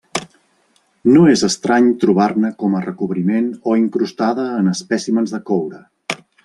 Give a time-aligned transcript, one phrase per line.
[1.17, 5.89] No és estrany trobar-ne com a recobriment o incrustada en espècimens de coure.